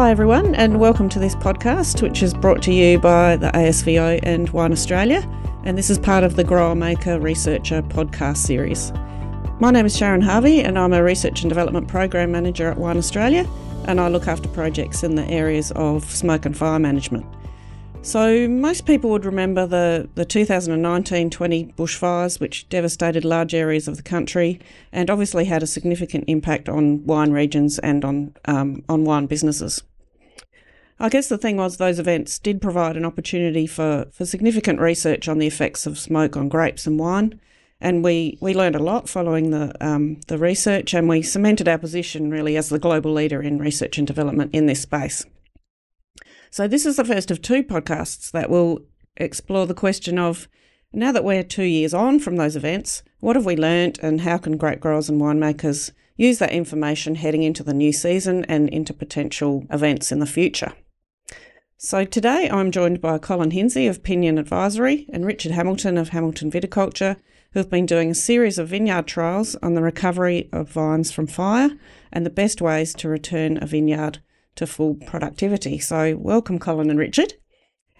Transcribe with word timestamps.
Hi, 0.00 0.10
everyone, 0.10 0.54
and 0.54 0.80
welcome 0.80 1.10
to 1.10 1.18
this 1.18 1.34
podcast, 1.34 2.00
which 2.00 2.22
is 2.22 2.32
brought 2.32 2.62
to 2.62 2.72
you 2.72 2.98
by 2.98 3.36
the 3.36 3.50
ASVO 3.50 4.20
and 4.22 4.48
Wine 4.48 4.72
Australia. 4.72 5.22
And 5.64 5.76
this 5.76 5.90
is 5.90 5.98
part 5.98 6.24
of 6.24 6.36
the 6.36 6.42
Grower 6.42 6.74
Maker 6.74 7.20
Researcher 7.20 7.82
podcast 7.82 8.38
series. 8.38 8.94
My 9.60 9.70
name 9.70 9.84
is 9.84 9.94
Sharon 9.94 10.22
Harvey, 10.22 10.62
and 10.62 10.78
I'm 10.78 10.94
a 10.94 11.04
Research 11.04 11.42
and 11.42 11.50
Development 11.50 11.86
Program 11.86 12.32
Manager 12.32 12.70
at 12.70 12.78
Wine 12.78 12.96
Australia, 12.96 13.46
and 13.88 14.00
I 14.00 14.08
look 14.08 14.26
after 14.26 14.48
projects 14.48 15.02
in 15.02 15.16
the 15.16 15.26
areas 15.26 15.70
of 15.72 16.10
smoke 16.10 16.46
and 16.46 16.56
fire 16.56 16.78
management. 16.78 17.26
So, 18.00 18.48
most 18.48 18.86
people 18.86 19.10
would 19.10 19.26
remember 19.26 19.66
the, 19.66 20.08
the 20.14 20.24
2019 20.24 21.28
20 21.28 21.74
bushfires, 21.76 22.40
which 22.40 22.66
devastated 22.70 23.26
large 23.26 23.54
areas 23.54 23.86
of 23.86 23.98
the 23.98 24.02
country 24.02 24.60
and 24.92 25.10
obviously 25.10 25.44
had 25.44 25.62
a 25.62 25.66
significant 25.66 26.24
impact 26.26 26.70
on 26.70 27.04
wine 27.04 27.32
regions 27.32 27.78
and 27.80 28.02
on, 28.02 28.34
um, 28.46 28.82
on 28.88 29.04
wine 29.04 29.26
businesses. 29.26 29.82
I 31.02 31.08
guess 31.08 31.28
the 31.28 31.38
thing 31.38 31.56
was, 31.56 31.78
those 31.78 31.98
events 31.98 32.38
did 32.38 32.60
provide 32.60 32.94
an 32.94 33.06
opportunity 33.06 33.66
for, 33.66 34.06
for 34.12 34.26
significant 34.26 34.80
research 34.80 35.28
on 35.28 35.38
the 35.38 35.46
effects 35.46 35.86
of 35.86 35.98
smoke 35.98 36.36
on 36.36 36.50
grapes 36.50 36.86
and 36.86 36.98
wine. 36.98 37.40
And 37.80 38.04
we, 38.04 38.36
we 38.42 38.52
learned 38.52 38.76
a 38.76 38.82
lot 38.82 39.08
following 39.08 39.48
the, 39.48 39.72
um, 39.80 40.20
the 40.28 40.36
research, 40.36 40.92
and 40.92 41.08
we 41.08 41.22
cemented 41.22 41.66
our 41.68 41.78
position 41.78 42.30
really 42.30 42.54
as 42.58 42.68
the 42.68 42.78
global 42.78 43.14
leader 43.14 43.40
in 43.40 43.58
research 43.58 43.96
and 43.96 44.06
development 44.06 44.54
in 44.54 44.66
this 44.66 44.82
space. 44.82 45.24
So, 46.50 46.68
this 46.68 46.84
is 46.84 46.96
the 46.96 47.04
first 47.06 47.30
of 47.30 47.40
two 47.40 47.62
podcasts 47.62 48.30
that 48.32 48.50
will 48.50 48.80
explore 49.16 49.66
the 49.66 49.72
question 49.72 50.18
of 50.18 50.48
now 50.92 51.12
that 51.12 51.24
we're 51.24 51.42
two 51.42 51.62
years 51.62 51.94
on 51.94 52.18
from 52.18 52.36
those 52.36 52.56
events, 52.56 53.02
what 53.20 53.36
have 53.36 53.46
we 53.46 53.56
learnt 53.56 53.98
and 54.00 54.20
how 54.20 54.36
can 54.36 54.58
grape 54.58 54.80
growers 54.80 55.08
and 55.08 55.18
winemakers 55.18 55.92
use 56.16 56.38
that 56.40 56.52
information 56.52 57.14
heading 57.14 57.42
into 57.42 57.62
the 57.62 57.72
new 57.72 57.92
season 57.92 58.44
and 58.44 58.68
into 58.68 58.92
potential 58.92 59.64
events 59.70 60.12
in 60.12 60.18
the 60.18 60.26
future? 60.26 60.74
So, 61.82 62.04
today 62.04 62.46
I'm 62.50 62.70
joined 62.70 63.00
by 63.00 63.16
Colin 63.16 63.52
Hinze 63.52 63.88
of 63.88 64.02
Pinion 64.02 64.36
Advisory 64.36 65.06
and 65.14 65.24
Richard 65.24 65.52
Hamilton 65.52 65.96
of 65.96 66.10
Hamilton 66.10 66.50
Viticulture, 66.50 67.16
who 67.52 67.58
have 67.58 67.70
been 67.70 67.86
doing 67.86 68.10
a 68.10 68.14
series 68.14 68.58
of 68.58 68.68
vineyard 68.68 69.06
trials 69.06 69.56
on 69.62 69.72
the 69.72 69.80
recovery 69.80 70.50
of 70.52 70.68
vines 70.68 71.10
from 71.10 71.26
fire 71.26 71.70
and 72.12 72.26
the 72.26 72.28
best 72.28 72.60
ways 72.60 72.92
to 72.96 73.08
return 73.08 73.58
a 73.62 73.66
vineyard 73.66 74.18
to 74.56 74.66
full 74.66 74.96
productivity. 75.06 75.78
So, 75.78 76.18
welcome, 76.18 76.58
Colin 76.58 76.90
and 76.90 76.98
Richard. 76.98 77.32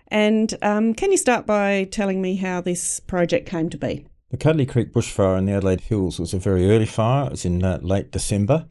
And 0.09 0.53
um, 0.61 0.93
can 0.93 1.11
you 1.11 1.17
start 1.17 1.47
by 1.47 1.85
telling 1.85 2.21
me 2.21 2.37
how 2.37 2.61
this 2.61 3.01
project 3.01 3.49
came 3.49 3.71
to 3.71 3.79
be? 3.79 4.07
The 4.29 4.37
Cudlee 4.37 4.69
Creek 4.69 4.93
bushfire 4.93 5.39
in 5.39 5.47
the 5.47 5.53
Adelaide 5.53 5.81
Hills 5.81 6.21
was 6.21 6.35
a 6.35 6.39
very 6.39 6.71
early 6.71 6.85
fire. 6.85 7.29
It 7.29 7.31
was 7.31 7.45
in 7.47 7.65
uh, 7.65 7.79
late 7.81 8.11
December 8.11 8.67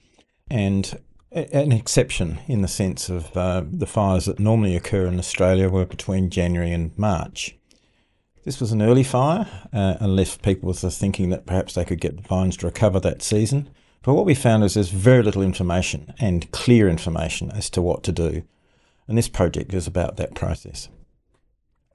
and 0.52 1.00
an 1.32 1.72
exception 1.72 2.40
in 2.48 2.62
the 2.62 2.68
sense 2.68 3.10
of 3.10 3.36
uh, 3.38 3.64
the 3.72 3.86
fires 3.86 4.26
that 4.26 4.40
normally 4.40 4.76
occur 4.76 5.06
in 5.06 5.20
Australia 5.20 5.70
were 5.70 5.86
between 5.86 6.30
January 6.30 6.72
and 6.72 6.98
March. 6.98 7.56
This 8.46 8.60
was 8.60 8.72
an 8.72 8.82
early 8.82 9.04
fire 9.04 9.48
uh, 9.72 9.98
and 10.00 10.16
left 10.16 10.42
people 10.42 10.68
with 10.68 10.82
the 10.82 10.90
thinking 10.90 11.30
that 11.30 11.46
perhaps 11.46 11.74
they 11.74 11.86
could 11.86 12.02
get 12.02 12.18
the 12.18 12.28
vines 12.28 12.58
to 12.58 12.66
recover 12.66 13.00
that 13.02 13.22
season. 13.22 13.70
But 14.02 14.14
what 14.14 14.26
we 14.26 14.34
found 14.34 14.64
is 14.64 14.74
there's 14.74 14.90
very 14.90 15.22
little 15.22 15.42
information 15.42 16.14
and 16.20 16.50
clear 16.52 16.88
information 16.88 17.52
as 17.52 17.70
to 17.72 17.82
what 17.82 18.02
to 18.04 18.12
do. 18.12 18.44
And 19.08 19.18
this 19.18 19.30
project 19.30 19.74
is 19.74 19.88
about 19.88 20.18
that 20.18 20.36
process. 20.36 20.90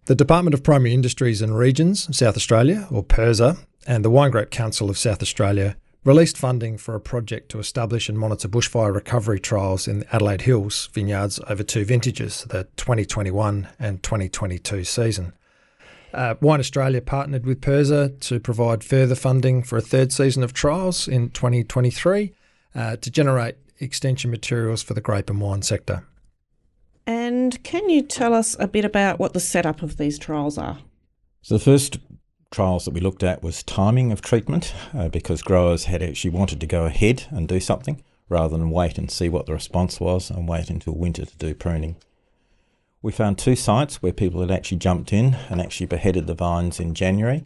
The 0.06 0.14
Department 0.14 0.54
of 0.54 0.62
Primary 0.62 0.92
Industries 0.92 1.41
and 1.41 1.56
Regions, 1.56 2.14
South 2.16 2.36
Australia, 2.36 2.86
or 2.91 3.02
PIRSA, 3.02 3.56
and 3.86 4.04
the 4.04 4.10
Wine 4.10 4.30
Grape 4.30 4.50
Council 4.50 4.91
of 4.91 4.98
South 4.98 5.22
Australia 5.22 5.76
released 6.05 6.36
funding 6.36 6.77
for 6.77 6.94
a 6.94 7.00
project 7.00 7.50
to 7.50 7.58
establish 7.58 8.08
and 8.08 8.19
monitor 8.19 8.48
bushfire 8.48 8.94
recovery 8.94 9.41
trials 9.41 9.88
in 9.88 10.00
the 10.00 10.14
Adelaide 10.14 10.42
Hills 10.42 10.88
vineyards 10.92 11.41
over 11.48 11.62
two 11.62 11.84
vintages, 11.84 12.44
the 12.44 12.64
2021 12.77 13.69
and 13.78 14.02
2022 14.02 14.84
season. 14.84 15.32
Uh, 16.12 16.34
Wine 16.41 16.60
Australia 16.60 17.00
partnered 17.00 17.44
with 17.44 17.60
PIRSA 17.60 18.20
to 18.20 18.38
provide 18.38 18.84
further 18.84 19.16
funding 19.16 19.62
for 19.62 19.76
a 19.76 19.82
third 19.82 20.12
season 20.12 20.44
of 20.44 20.53
trials 20.53 21.09
in 21.09 21.31
2023 21.31 22.32
uh, 22.75 22.97
to 22.97 23.10
generate 23.10 23.56
extension 23.81 24.31
materials 24.31 24.82
for 24.82 24.94
the 24.94 25.00
grape 25.00 25.28
and 25.28 25.41
wine 25.41 25.62
sector. 25.62 26.04
And 27.06 27.62
can 27.65 27.88
you 27.91 28.03
tell 28.03 28.32
us 28.32 28.56
a 28.59 28.69
bit 28.69 28.84
about 28.84 29.19
what 29.19 29.32
the 29.32 29.41
setup 29.41 29.82
of 29.82 29.97
these 29.97 30.19
trials 30.19 30.56
are? 30.56 30.78
So, 31.42 31.56
the 31.59 31.65
first 31.65 31.98
trials 32.54 32.84
that 32.84 32.94
we 32.94 33.00
looked 33.00 33.25
at 33.25 33.42
was 33.42 33.65
timing 33.65 34.12
of 34.12 34.22
treatment 34.22 34.72
uh, 34.94 35.09
because 35.09 35.42
growers 35.42 35.84
had 35.84 36.03
actually 36.03 36.31
wanted 36.31 36.60
to 36.60 36.66
go 36.66 36.84
ahead 36.84 37.25
and 37.31 37.48
do 37.48 37.59
something 37.59 38.00
rather 38.28 38.56
than 38.56 38.70
wait 38.70 38.97
and 38.97 39.10
see 39.10 39.28
what 39.28 39.47
the 39.47 39.53
response 39.53 39.98
was 39.98 40.31
and 40.31 40.48
wait 40.48 40.70
until 40.70 40.94
winter 40.94 41.26
to 41.26 41.37
do 41.37 41.53
pruning. 41.53 41.97
We 43.03 43.10
found 43.10 43.38
two 43.38 43.56
sites 43.56 44.00
where 44.00 44.12
people 44.12 44.41
had 44.41 44.53
actually 44.53 44.78
jumped 44.78 45.12
in 45.12 45.34
and 45.50 45.60
actually 45.60 45.87
beheaded 45.87 46.26
the 46.28 46.34
vines 46.34 46.78
in 46.78 46.94
January. 46.94 47.44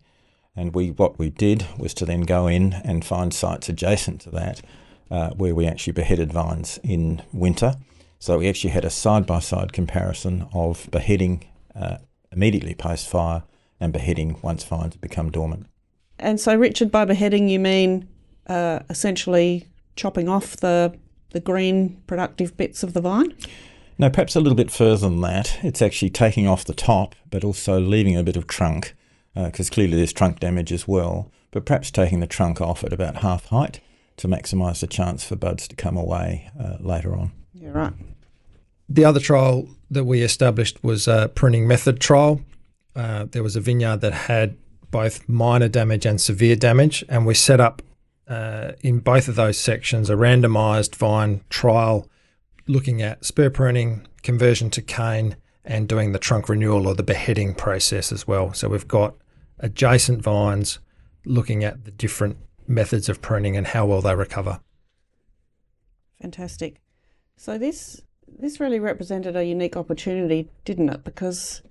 And 0.55 0.75
we, 0.75 0.91
what 0.91 1.19
we 1.19 1.31
did 1.31 1.67
was 1.79 1.95
to 1.95 2.05
then 2.05 2.21
go 2.21 2.47
in 2.47 2.75
and 2.85 3.05
find 3.05 3.33
sites 3.33 3.69
adjacent 3.71 4.21
to 4.23 4.31
that 4.31 4.61
uh, 5.11 5.31
where 5.31 5.55
we 5.55 5.67
actually 5.67 5.95
beheaded 5.95 6.33
vines 6.33 6.79
in 6.83 7.23
winter. 7.33 7.77
So 8.19 8.39
we 8.39 8.49
actually 8.49 8.71
had 8.71 8.85
a 8.85 8.91
side 8.91 9.27
by 9.27 9.41
side 9.41 9.73
comparison 9.73 10.49
of 10.53 10.87
beheading 10.91 11.47
uh, 11.75 11.97
immediately 12.31 12.75
post 12.75 13.09
fire 13.09 13.43
and 13.81 13.93
beheading 13.93 14.39
once 14.43 14.65
vines 14.65 14.95
had 14.95 15.01
become 15.01 15.31
dormant. 15.31 15.67
And 16.19 16.41
so, 16.41 16.55
Richard, 16.57 16.91
by 16.91 17.05
beheading, 17.05 17.49
you 17.49 17.59
mean 17.59 18.09
uh, 18.47 18.81
essentially 18.91 19.67
chopping 19.97 20.29
off 20.29 20.57
the 20.57 20.97
the 21.31 21.41
green 21.41 22.03
productive 22.07 22.57
bits 22.57 22.83
of 22.83 22.95
the 22.95 23.01
vine? 23.03 23.35
No, 23.99 24.09
perhaps 24.09 24.37
a 24.37 24.41
little 24.41 24.57
bit 24.57 24.71
further 24.71 25.09
than 25.09 25.21
that. 25.21 25.59
It's 25.63 25.83
actually 25.83 26.11
taking 26.11 26.47
off 26.47 26.65
the 26.65 26.73
top, 26.73 27.15
but 27.31 27.45
also 27.45 27.81
leaving 27.81 28.17
a 28.17 28.23
bit 28.23 28.37
of 28.37 28.47
trunk, 28.47 28.95
because 29.35 29.71
uh, 29.71 29.75
clearly 29.75 29.97
there's 29.97 30.13
trunk 30.13 30.41
damage 30.41 30.73
as 30.73 30.89
well. 30.89 31.31
But 31.51 31.67
perhaps 31.67 31.91
taking 31.91 32.21
the 32.21 32.27
trunk 32.27 32.61
off 32.61 32.85
at 32.85 32.93
about 32.93 33.17
half 33.17 33.47
height 33.47 33.81
to 34.19 34.29
maximise 34.29 34.81
the 34.81 34.87
chance 34.87 35.25
for 35.25 35.37
buds 35.37 35.69
to 35.69 35.77
come 35.77 35.97
away 35.97 36.51
uh, 36.59 36.77
later 36.81 37.15
on. 37.15 37.33
Yeah, 37.53 37.71
right. 37.71 37.93
The 38.89 39.05
other 39.05 39.21
trial 39.21 39.69
that 39.91 40.05
we 40.05 40.23
established 40.23 40.83
was 40.83 41.09
a 41.09 41.31
pruning 41.35 41.67
method 41.67 42.01
trial. 42.01 42.41
Uh, 42.99 43.27
there 43.31 43.45
was 43.45 43.55
a 43.55 43.61
vineyard 43.61 44.01
that 44.01 44.13
had 44.13 44.57
both 44.91 45.29
minor 45.29 45.69
damage 45.69 46.05
and 46.05 46.21
severe 46.21 46.57
damage, 46.57 47.05
and 47.09 47.25
we 47.25 47.33
set 47.33 47.61
up 47.61 47.81
uh, 48.27 48.73
in 48.81 48.99
both 48.99 49.29
of 49.29 49.37
those 49.37 49.57
sections 49.57 50.11
a 50.11 50.15
randomised 50.15 50.97
vine 50.97 51.41
trial 51.49 52.09
looking 52.67 53.01
at 53.01 53.25
spur 53.25 53.51
pruning, 53.51 54.05
conversion 54.25 54.69
to 54.69 54.83
cane, 54.83 55.37
and 55.65 55.89
doing 55.89 56.11
the 56.11 56.19
trunk 56.19 56.49
renewal 56.49 56.89
or 56.89 56.95
the 56.97 57.05
beheading 57.05 57.55
process 57.55 58.11
as 58.11 58.27
well. 58.27 58.53
So 58.53 58.69
we've 58.69 58.89
got 58.89 59.15
adjacent 59.61 60.21
vines 60.21 60.81
looking 61.25 61.63
at 61.63 61.85
the 61.85 61.93
different 61.93 62.37
methods 62.67 63.09
of 63.09 63.23
pruning 63.23 63.57
and 63.57 63.69
how 63.69 63.87
well 63.87 64.01
they 64.01 64.17
recover. 64.17 64.59
Fantastic. 66.21 66.81
So 67.37 67.59
this 67.59 68.03
this 68.27 68.59
really 68.59 68.81
represented 68.81 69.37
a 69.37 69.45
unique 69.45 69.77
opportunity, 69.77 70.51
didn't 70.65 70.89
it? 70.89 71.05
Because 71.05 71.63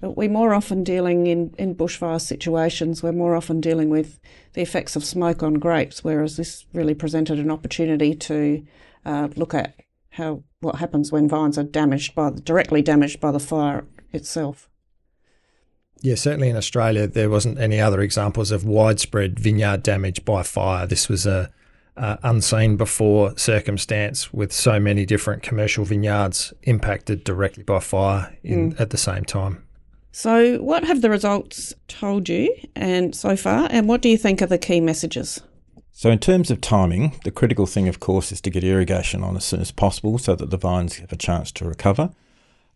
we're 0.00 0.28
more 0.28 0.54
often 0.54 0.84
dealing 0.84 1.26
in, 1.26 1.54
in 1.58 1.74
bushfire 1.74 2.20
situations, 2.20 3.02
we're 3.02 3.12
more 3.12 3.34
often 3.34 3.60
dealing 3.60 3.88
with 3.88 4.20
the 4.52 4.62
effects 4.62 4.96
of 4.96 5.04
smoke 5.04 5.42
on 5.42 5.54
grapes, 5.54 6.04
whereas 6.04 6.36
this 6.36 6.66
really 6.72 6.94
presented 6.94 7.38
an 7.38 7.50
opportunity 7.50 8.14
to 8.14 8.64
uh, 9.04 9.28
look 9.36 9.54
at 9.54 9.74
how 10.10 10.42
what 10.60 10.76
happens 10.76 11.12
when 11.12 11.28
vines 11.28 11.58
are 11.58 11.62
damaged 11.62 12.14
by 12.14 12.30
directly 12.30 12.82
damaged 12.82 13.20
by 13.20 13.30
the 13.30 13.40
fire 13.40 13.84
itself. 14.12 14.68
Yeah, 16.02 16.14
certainly 16.14 16.50
in 16.50 16.56
Australia, 16.56 17.06
there 17.06 17.30
wasn't 17.30 17.58
any 17.58 17.80
other 17.80 18.00
examples 18.00 18.50
of 18.50 18.64
widespread 18.64 19.38
vineyard 19.38 19.82
damage 19.82 20.24
by 20.24 20.42
fire. 20.42 20.86
This 20.86 21.08
was 21.08 21.26
a, 21.26 21.50
a 21.96 22.18
unseen 22.22 22.76
before 22.76 23.36
circumstance 23.38 24.32
with 24.32 24.52
so 24.52 24.78
many 24.78 25.06
different 25.06 25.42
commercial 25.42 25.84
vineyards 25.84 26.52
impacted 26.64 27.24
directly 27.24 27.62
by 27.62 27.80
fire 27.80 28.36
in, 28.42 28.72
mm. 28.72 28.80
at 28.80 28.90
the 28.90 28.98
same 28.98 29.24
time. 29.24 29.65
So, 30.18 30.56
what 30.62 30.84
have 30.84 31.02
the 31.02 31.10
results 31.10 31.74
told 31.88 32.30
you 32.30 32.56
and 32.74 33.14
so 33.14 33.36
far, 33.36 33.68
and 33.70 33.86
what 33.86 34.00
do 34.00 34.08
you 34.08 34.16
think 34.16 34.40
are 34.40 34.46
the 34.46 34.56
key 34.56 34.80
messages? 34.80 35.42
So, 35.92 36.08
in 36.08 36.20
terms 36.20 36.50
of 36.50 36.62
timing, 36.62 37.20
the 37.24 37.30
critical 37.30 37.66
thing, 37.66 37.86
of 37.86 38.00
course, 38.00 38.32
is 38.32 38.40
to 38.40 38.50
get 38.50 38.64
irrigation 38.64 39.22
on 39.22 39.36
as 39.36 39.44
soon 39.44 39.60
as 39.60 39.70
possible 39.70 40.16
so 40.16 40.34
that 40.34 40.48
the 40.48 40.56
vines 40.56 40.96
have 41.00 41.12
a 41.12 41.16
chance 41.16 41.52
to 41.52 41.66
recover. 41.66 42.12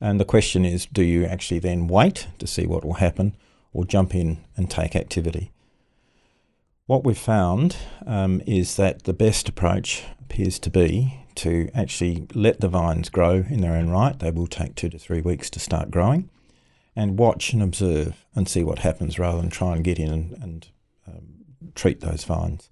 And 0.02 0.20
the 0.20 0.26
question 0.26 0.66
is 0.66 0.84
do 0.84 1.02
you 1.02 1.24
actually 1.24 1.60
then 1.60 1.88
wait 1.88 2.26
to 2.40 2.46
see 2.46 2.66
what 2.66 2.84
will 2.84 3.00
happen 3.00 3.34
or 3.72 3.86
jump 3.86 4.14
in 4.14 4.44
and 4.54 4.70
take 4.70 4.94
activity? 4.94 5.50
What 6.84 7.04
we've 7.04 7.16
found 7.16 7.74
um, 8.04 8.42
is 8.46 8.76
that 8.76 9.04
the 9.04 9.14
best 9.14 9.48
approach 9.48 10.04
appears 10.20 10.58
to 10.58 10.68
be 10.68 11.24
to 11.36 11.70
actually 11.74 12.26
let 12.34 12.60
the 12.60 12.68
vines 12.68 13.08
grow 13.08 13.46
in 13.48 13.62
their 13.62 13.76
own 13.76 13.88
right. 13.88 14.18
They 14.18 14.30
will 14.30 14.46
take 14.46 14.74
two 14.74 14.90
to 14.90 14.98
three 14.98 15.22
weeks 15.22 15.48
to 15.48 15.58
start 15.58 15.90
growing 15.90 16.28
and 17.00 17.18
watch 17.18 17.54
and 17.54 17.62
observe 17.62 18.26
and 18.34 18.46
see 18.46 18.62
what 18.62 18.80
happens 18.80 19.18
rather 19.18 19.40
than 19.40 19.48
try 19.48 19.74
and 19.74 19.82
get 19.82 19.98
in 19.98 20.10
and, 20.10 20.32
and 20.42 20.68
um, 21.08 21.22
treat 21.74 22.00
those 22.00 22.24
vines. 22.24 22.68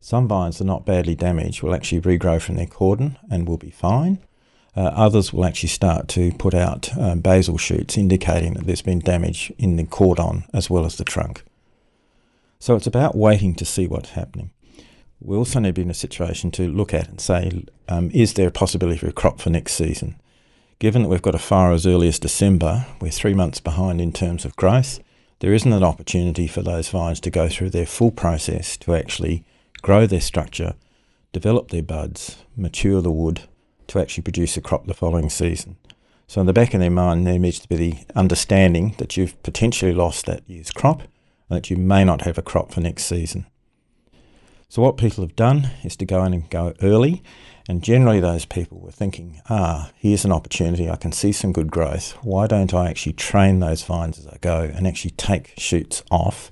Some 0.00 0.26
vines 0.26 0.62
are 0.62 0.64
not 0.72 0.86
badly 0.86 1.14
damaged, 1.14 1.62
will 1.62 1.74
actually 1.74 2.00
regrow 2.00 2.40
from 2.40 2.56
their 2.56 2.66
cordon 2.66 3.18
and 3.30 3.46
will 3.46 3.58
be 3.58 3.70
fine. 3.70 4.18
Uh, 4.74 4.92
others 4.94 5.30
will 5.30 5.44
actually 5.44 5.68
start 5.68 6.08
to 6.08 6.32
put 6.32 6.54
out 6.54 6.96
um, 6.96 7.20
basal 7.20 7.58
shoots 7.58 7.98
indicating 7.98 8.54
that 8.54 8.64
there's 8.64 8.80
been 8.80 8.98
damage 8.98 9.52
in 9.58 9.76
the 9.76 9.84
cordon 9.84 10.44
as 10.54 10.70
well 10.70 10.86
as 10.86 10.96
the 10.96 11.04
trunk. 11.04 11.44
So 12.58 12.74
it's 12.76 12.86
about 12.86 13.14
waiting 13.14 13.54
to 13.56 13.66
see 13.66 13.86
what's 13.86 14.10
happening. 14.10 14.52
We 15.20 15.36
also 15.36 15.60
need 15.60 15.68
to 15.68 15.74
be 15.74 15.82
in 15.82 15.90
a 15.90 15.94
situation 15.94 16.50
to 16.52 16.66
look 16.66 16.94
at 16.94 17.08
and 17.08 17.20
say, 17.20 17.64
um, 17.88 18.10
is 18.14 18.34
there 18.34 18.48
a 18.48 18.50
possibility 18.50 18.98
for 18.98 19.08
a 19.08 19.12
crop 19.12 19.38
for 19.38 19.50
next 19.50 19.74
season? 19.74 20.18
Given 20.78 21.02
that 21.02 21.08
we've 21.08 21.22
got 21.22 21.34
a 21.34 21.38
fire 21.38 21.72
as 21.72 21.86
early 21.86 22.08
as 22.08 22.18
December, 22.18 22.86
we're 23.00 23.10
three 23.10 23.34
months 23.34 23.60
behind 23.60 24.00
in 24.00 24.12
terms 24.12 24.44
of 24.44 24.56
growth, 24.56 25.00
there 25.38 25.54
isn't 25.54 25.72
an 25.72 25.84
opportunity 25.84 26.46
for 26.46 26.62
those 26.62 26.88
vines 26.88 27.20
to 27.20 27.30
go 27.30 27.48
through 27.48 27.70
their 27.70 27.86
full 27.86 28.10
process 28.10 28.76
to 28.78 28.94
actually 28.94 29.44
grow 29.82 30.06
their 30.06 30.20
structure, 30.20 30.74
develop 31.32 31.68
their 31.70 31.82
buds, 31.82 32.44
mature 32.56 33.00
the 33.00 33.12
wood, 33.12 33.42
to 33.86 34.00
actually 34.00 34.22
produce 34.22 34.56
a 34.56 34.60
crop 34.60 34.86
the 34.86 34.94
following 34.94 35.30
season. 35.30 35.76
So, 36.26 36.40
in 36.40 36.46
the 36.46 36.52
back 36.52 36.74
of 36.74 36.80
their 36.80 36.90
mind, 36.90 37.26
there 37.26 37.38
needs 37.38 37.60
to 37.60 37.68
be 37.68 37.76
the 37.76 37.98
understanding 38.16 38.94
that 38.98 39.16
you've 39.16 39.40
potentially 39.42 39.92
lost 39.92 40.26
that 40.26 40.42
year's 40.48 40.70
crop 40.70 41.02
and 41.02 41.56
that 41.56 41.70
you 41.70 41.76
may 41.76 42.02
not 42.02 42.22
have 42.22 42.38
a 42.38 42.42
crop 42.42 42.72
for 42.72 42.80
next 42.80 43.04
season. 43.04 43.46
So, 44.68 44.80
what 44.82 44.96
people 44.96 45.22
have 45.22 45.36
done 45.36 45.70
is 45.84 45.96
to 45.96 46.06
go 46.06 46.24
in 46.24 46.32
and 46.32 46.48
go 46.48 46.72
early, 46.82 47.22
and 47.68 47.82
generally, 47.82 48.20
those 48.20 48.44
people 48.44 48.78
were 48.78 48.90
thinking, 48.90 49.40
ah, 49.48 49.90
here's 49.96 50.24
an 50.24 50.32
opportunity, 50.32 50.90
I 50.90 50.96
can 50.96 51.12
see 51.12 51.32
some 51.32 51.52
good 51.52 51.70
growth. 51.70 52.12
Why 52.22 52.46
don't 52.46 52.74
I 52.74 52.90
actually 52.90 53.14
train 53.14 53.60
those 53.60 53.82
vines 53.82 54.18
as 54.18 54.26
I 54.26 54.36
go 54.40 54.70
and 54.74 54.86
actually 54.86 55.12
take 55.12 55.54
shoots 55.56 56.02
off 56.10 56.50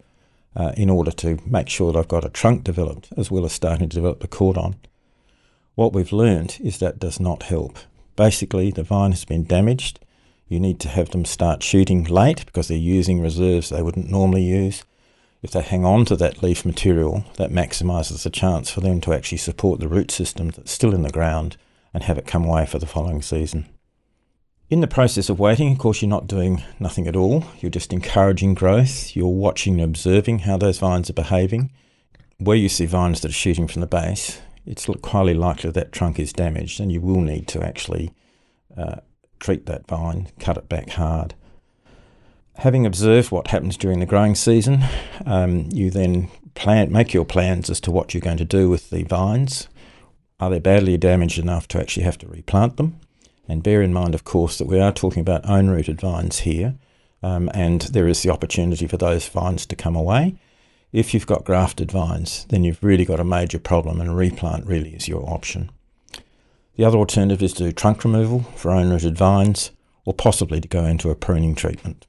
uh, 0.57 0.73
in 0.77 0.89
order 0.89 1.11
to 1.11 1.39
make 1.45 1.69
sure 1.69 1.93
that 1.93 1.99
I've 1.99 2.09
got 2.09 2.25
a 2.25 2.31
trunk 2.31 2.65
developed 2.65 3.13
as 3.17 3.31
well 3.31 3.45
as 3.45 3.53
starting 3.53 3.91
to 3.91 3.95
develop 3.97 4.21
the 4.21 4.29
cordon? 4.29 4.77
What 5.75 5.93
we've 5.93 6.13
learned 6.13 6.59
is 6.63 6.79
that 6.79 6.99
does 6.99 7.21
not 7.21 7.45
help. 7.45 7.79
Basically, 8.17 8.71
the 8.71 8.83
vine 8.83 9.13
has 9.13 9.25
been 9.25 9.45
damaged. 9.45 10.01
You 10.49 10.61
need 10.61 10.81
to 10.81 10.89
have 10.89 11.11
them 11.11 11.25
start 11.25 11.63
shooting 11.63 12.05
late 12.05 12.47
because 12.47 12.69
they're 12.69 12.77
using 12.77 13.21
reserves 13.21 13.69
they 13.69 13.83
wouldn't 13.83 14.11
normally 14.11 14.43
use. 14.43 14.85
If 15.43 15.51
they 15.51 15.61
hang 15.61 15.85
on 15.85 16.05
to 16.05 16.17
that 16.17 16.43
leaf 16.43 16.65
material, 16.65 17.25
that 17.37 17.51
maximises 17.51 18.23
the 18.23 18.31
chance 18.31 18.71
for 18.71 18.81
them 18.81 19.01
to 19.01 19.13
actually 19.13 19.39
support 19.39 19.81
the 19.81 19.89
root 19.89 20.13
system 20.13 20.51
that's 20.51 20.71
still 20.71 20.95
in 20.95 21.03
the 21.03 21.11
ground 21.11 21.57
and 21.93 22.05
have 22.05 22.17
it 22.17 22.27
come 22.27 22.45
away 22.45 22.65
for 22.65 22.79
the 22.79 22.87
following 22.87 23.23
season. 23.23 23.67
In 24.71 24.81
the 24.81 24.87
process 24.87 25.29
of 25.29 25.41
waiting, 25.41 25.73
of 25.73 25.79
course, 25.79 26.01
you're 26.01 26.09
not 26.09 26.29
doing 26.29 26.63
nothing 26.79 27.07
at 27.09 27.17
all. 27.17 27.45
You're 27.61 27.71
just 27.71 27.93
encouraging 27.93 28.55
growth. 28.55 29.15
You're 29.17 29.27
watching 29.27 29.75
and 29.75 29.83
observing 29.83 30.41
how 30.41 30.57
those 30.57 30.79
vines 30.79 31.11
are 31.11 31.15
behaving. 31.15 31.73
Where 32.39 32.57
you 32.57 32.69
see 32.69 32.87
vines 32.87 33.21
that 33.21 33.31
are 33.31 33.35
shooting 33.35 33.69
from 33.69 33.81
the 33.81 33.87
base, 33.87 34.41
it's 34.65 34.89
highly 35.05 35.35
likely 35.35 35.71
that 35.71 35.93
trunk 35.93 36.19
is 36.19 36.33
damaged 36.33 36.81
and 36.81 36.91
you 36.91 37.01
will 37.01 37.21
need 37.21 37.49
to 37.49 37.63
actually 37.63 38.15
uh, 38.77 39.01
treat 39.41 39.67
that 39.67 39.87
vine, 39.89 40.29
cut 40.39 40.57
it 40.57 40.69
back 40.69 40.91
hard. 40.91 41.35
Having 42.57 42.87
observed 42.87 43.31
what 43.31 43.49
happens 43.49 43.77
during 43.77 44.01
the 44.01 44.07
growing 44.07 44.35
season, 44.35 44.85
um, 45.27 45.69
you 45.73 45.91
then 45.91 46.29
plan, 46.55 46.93
make 46.93 47.13
your 47.13 47.25
plans 47.25 47.71
as 47.71 47.81
to 47.81 47.91
what 47.91 48.13
you're 48.13 48.21
going 48.21 48.37
to 48.37 48.45
do 48.45 48.69
with 48.69 48.91
the 48.91 49.03
vines. 49.05 49.69
Are 50.39 50.51
they 50.51 50.59
badly 50.59 50.97
damaged 50.97 51.39
enough 51.39 51.67
to 51.69 51.81
actually 51.81 52.05
have 52.05 52.19
to 52.19 52.29
replant 52.29 52.77
them? 52.77 53.01
And 53.49 53.63
bear 53.63 53.83
in 53.83 53.93
mind, 53.93 54.15
of 54.15 54.25
course, 54.25 54.59
that 54.59 54.67
we 54.67 54.79
are 54.79 54.93
talking 54.93 55.21
about 55.21 55.49
own 55.49 55.69
rooted 55.69 56.01
vines 56.01 56.41
here, 56.41 56.77
um, 57.23 57.51
and 57.55 57.83
there 57.83 58.07
is 58.07 58.23
the 58.23 58.31
opportunity 58.31 58.87
for 58.87 58.97
those 58.97 59.27
vines 59.29 59.67
to 59.67 59.77
come 59.77 59.97
away. 59.97 60.37
If 60.93 61.15
you've 61.15 61.27
got 61.27 61.45
grafted 61.45 61.91
vines, 61.91 62.45
then 62.51 62.65
you've 62.65 62.83
really 62.85 63.05
got 63.05 63.21
a 63.21 63.25
major 63.25 63.59
problem, 63.59 64.01
and 64.01 64.17
replant 64.17 64.67
really 64.67 64.95
is 64.95 65.09
your 65.09 65.29
option. 65.29 65.71
The 66.77 66.85
other 66.85 66.99
alternative 66.99 67.43
is 67.43 67.53
to 67.55 67.65
do 67.65 67.73
trunk 67.73 68.05
removal 68.05 68.41
for 68.57 68.71
own 68.71 68.91
rooted 68.91 69.17
vines, 69.17 69.71
or 70.05 70.13
possibly 70.13 70.61
to 70.61 70.69
go 70.69 70.85
into 70.85 71.11
a 71.11 71.17
pruning 71.17 71.55
treatment. 71.55 72.07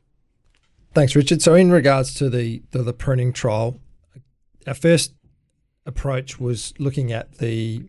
Thanks, 0.93 1.15
Richard. 1.15 1.41
So, 1.41 1.55
in 1.55 1.71
regards 1.71 2.13
to 2.15 2.29
the, 2.29 2.61
the, 2.69 2.83
the 2.83 2.93
pruning 2.93 3.33
trial, 3.33 3.79
our 4.67 4.75
first 4.75 5.13
approach 5.85 6.39
was 6.39 6.73
looking 6.77 7.11
at 7.11 7.39
the 7.39 7.83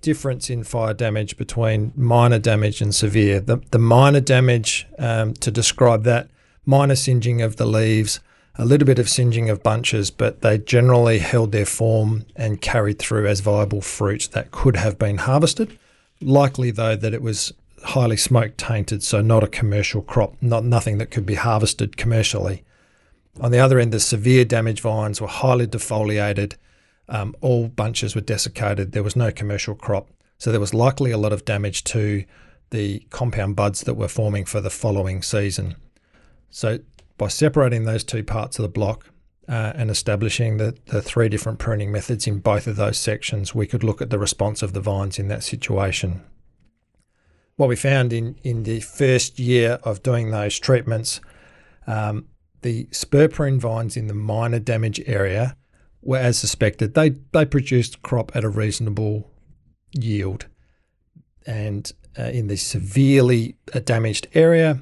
difference 0.00 0.48
in 0.48 0.64
fire 0.64 0.94
damage 0.94 1.36
between 1.36 1.92
minor 1.94 2.38
damage 2.38 2.80
and 2.80 2.94
severe. 2.94 3.40
The, 3.40 3.58
the 3.72 3.78
minor 3.78 4.20
damage, 4.20 4.86
um, 4.98 5.34
to 5.34 5.50
describe 5.50 6.04
that, 6.04 6.30
minor 6.64 6.96
singeing 6.96 7.42
of 7.42 7.56
the 7.56 7.66
leaves, 7.66 8.20
a 8.54 8.64
little 8.64 8.86
bit 8.86 8.98
of 8.98 9.08
singeing 9.08 9.50
of 9.50 9.62
bunches, 9.62 10.10
but 10.10 10.40
they 10.40 10.56
generally 10.56 11.18
held 11.18 11.52
their 11.52 11.66
form 11.66 12.24
and 12.36 12.62
carried 12.62 12.98
through 12.98 13.26
as 13.26 13.40
viable 13.40 13.82
fruit 13.82 14.30
that 14.32 14.50
could 14.50 14.76
have 14.76 14.98
been 14.98 15.18
harvested. 15.18 15.78
Likely, 16.22 16.70
though, 16.70 16.96
that 16.96 17.12
it 17.12 17.20
was 17.20 17.52
highly 17.86 18.16
smoke 18.16 18.56
tainted, 18.56 19.02
so 19.02 19.20
not 19.20 19.44
a 19.44 19.48
commercial 19.48 20.02
crop, 20.02 20.34
not 20.40 20.64
nothing 20.64 20.98
that 20.98 21.10
could 21.10 21.24
be 21.24 21.36
harvested 21.36 21.96
commercially. 21.96 22.64
On 23.40 23.52
the 23.52 23.58
other 23.58 23.78
end, 23.78 23.92
the 23.92 24.00
severe 24.00 24.44
damaged 24.44 24.80
vines 24.80 25.20
were 25.20 25.26
highly 25.26 25.66
defoliated. 25.66 26.54
Um, 27.08 27.36
all 27.40 27.68
bunches 27.68 28.14
were 28.14 28.20
desiccated. 28.20 28.92
There 28.92 29.02
was 29.02 29.14
no 29.14 29.30
commercial 29.30 29.74
crop, 29.74 30.08
so 30.38 30.50
there 30.50 30.60
was 30.60 30.74
likely 30.74 31.10
a 31.10 31.18
lot 31.18 31.32
of 31.32 31.44
damage 31.44 31.84
to 31.84 32.24
the 32.70 33.00
compound 33.10 33.54
buds 33.54 33.82
that 33.82 33.94
were 33.94 34.08
forming 34.08 34.44
for 34.44 34.60
the 34.60 34.70
following 34.70 35.22
season. 35.22 35.76
So 36.50 36.80
by 37.18 37.28
separating 37.28 37.84
those 37.84 38.02
two 38.02 38.24
parts 38.24 38.58
of 38.58 38.64
the 38.64 38.68
block 38.68 39.10
uh, 39.48 39.72
and 39.76 39.90
establishing 39.90 40.56
the, 40.56 40.76
the 40.86 41.00
three 41.00 41.28
different 41.28 41.60
pruning 41.60 41.92
methods 41.92 42.26
in 42.26 42.40
both 42.40 42.66
of 42.66 42.76
those 42.76 42.98
sections, 42.98 43.54
we 43.54 43.66
could 43.66 43.84
look 43.84 44.02
at 44.02 44.10
the 44.10 44.18
response 44.18 44.62
of 44.62 44.72
the 44.72 44.80
vines 44.80 45.18
in 45.18 45.28
that 45.28 45.44
situation. 45.44 46.22
What 47.56 47.68
we 47.70 47.76
found 47.76 48.12
in, 48.12 48.36
in 48.42 48.64
the 48.64 48.80
first 48.80 49.38
year 49.38 49.78
of 49.82 50.02
doing 50.02 50.30
those 50.30 50.58
treatments, 50.58 51.20
um, 51.86 52.26
the 52.62 52.88
spur 52.90 53.28
prune 53.28 53.58
vines 53.58 53.96
in 53.96 54.08
the 54.08 54.14
minor 54.14 54.58
damage 54.58 55.00
area 55.06 55.56
were 56.02 56.18
as 56.18 56.38
suspected. 56.38 56.94
They, 56.94 57.10
they 57.32 57.46
produced 57.46 58.02
crop 58.02 58.34
at 58.36 58.44
a 58.44 58.48
reasonable 58.48 59.30
yield. 59.92 60.46
And 61.46 61.90
uh, 62.18 62.24
in 62.24 62.48
the 62.48 62.56
severely 62.56 63.56
damaged 63.84 64.28
area, 64.34 64.80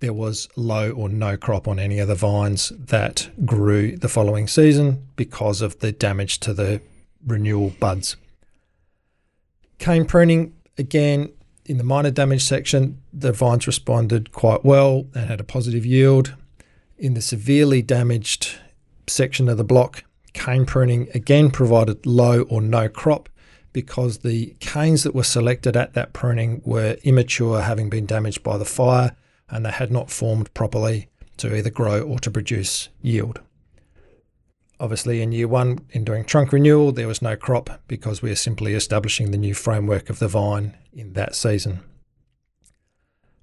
there 0.00 0.12
was 0.12 0.48
low 0.54 0.90
or 0.90 1.08
no 1.08 1.36
crop 1.36 1.66
on 1.66 1.78
any 1.78 1.98
of 1.98 2.08
the 2.08 2.14
vines 2.14 2.72
that 2.78 3.28
grew 3.44 3.96
the 3.96 4.08
following 4.08 4.46
season 4.46 5.08
because 5.16 5.62
of 5.62 5.80
the 5.80 5.92
damage 5.92 6.40
to 6.40 6.52
the 6.52 6.80
renewal 7.26 7.72
buds. 7.80 8.16
Cane 9.78 10.04
pruning, 10.04 10.54
again, 10.78 11.32
in 11.66 11.78
the 11.78 11.84
minor 11.84 12.10
damage 12.10 12.44
section, 12.44 13.00
the 13.12 13.32
vines 13.32 13.66
responded 13.66 14.32
quite 14.32 14.64
well 14.64 15.06
and 15.14 15.28
had 15.28 15.40
a 15.40 15.44
positive 15.44 15.86
yield. 15.86 16.34
In 16.98 17.14
the 17.14 17.22
severely 17.22 17.82
damaged 17.82 18.56
section 19.06 19.48
of 19.48 19.56
the 19.56 19.64
block, 19.64 20.04
cane 20.32 20.66
pruning 20.66 21.08
again 21.14 21.50
provided 21.50 22.04
low 22.04 22.42
or 22.42 22.60
no 22.60 22.88
crop 22.88 23.28
because 23.72 24.18
the 24.18 24.54
canes 24.60 25.02
that 25.02 25.14
were 25.14 25.24
selected 25.24 25.76
at 25.76 25.94
that 25.94 26.12
pruning 26.12 26.62
were 26.64 26.96
immature, 27.02 27.62
having 27.62 27.90
been 27.90 28.06
damaged 28.06 28.42
by 28.42 28.56
the 28.56 28.64
fire 28.64 29.16
and 29.48 29.64
they 29.64 29.70
had 29.70 29.90
not 29.90 30.10
formed 30.10 30.52
properly 30.54 31.08
to 31.36 31.54
either 31.54 31.70
grow 31.70 32.00
or 32.00 32.18
to 32.20 32.30
produce 32.30 32.88
yield. 33.02 33.40
Obviously, 34.80 35.22
in 35.22 35.32
year 35.32 35.48
one, 35.48 35.78
in 35.90 36.04
doing 36.04 36.24
trunk 36.24 36.52
renewal, 36.52 36.92
there 36.92 37.08
was 37.08 37.22
no 37.22 37.36
crop 37.36 37.80
because 37.86 38.22
we 38.22 38.30
are 38.30 38.36
simply 38.36 38.74
establishing 38.74 39.30
the 39.30 39.38
new 39.38 39.54
framework 39.54 40.10
of 40.10 40.18
the 40.18 40.28
vine 40.28 40.76
in 40.92 41.12
that 41.12 41.34
season. 41.34 41.80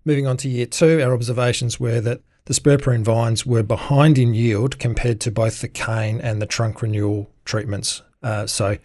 Moving 0.04 0.28
on 0.28 0.38
to 0.38 0.50
year 0.50 0.66
two, 0.66 1.02
our 1.02 1.14
observations 1.14 1.80
were 1.80 2.02
that 2.02 2.22
the 2.46 2.54
spur 2.54 2.78
prune 2.78 3.04
vines 3.04 3.46
were 3.46 3.64
behind 3.64 4.18
in 4.18 4.34
yield 4.34 4.80
compared 4.80 5.22
to 5.22 5.32
both 5.32 5.62
the 5.62 5.68
cane 5.68 6.20
and 6.20 6.42
the 6.42 6.48
trunk 6.48 6.82
renewal 6.82 7.30
treatments. 7.46 8.02
Uh, 8.22 8.48
so 8.48 8.78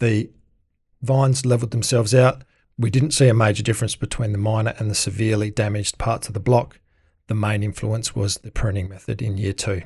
the 0.00 0.28
vines 1.02 1.46
levelled 1.46 1.70
themselves 1.70 2.14
out, 2.14 2.42
we 2.78 2.90
didn't 2.90 3.12
see 3.12 3.28
a 3.28 3.34
major 3.34 3.62
difference 3.62 3.96
between 3.96 4.32
the 4.32 4.38
minor 4.38 4.74
and 4.78 4.90
the 4.90 4.94
severely 4.94 5.50
damaged 5.50 5.98
parts 5.98 6.28
of 6.28 6.34
the 6.34 6.40
block. 6.40 6.78
The 7.28 7.34
main 7.34 7.62
influence 7.62 8.14
was 8.14 8.36
the 8.38 8.50
pruning 8.50 8.88
method 8.88 9.22
in 9.22 9.38
year 9.38 9.52
two. 9.52 9.82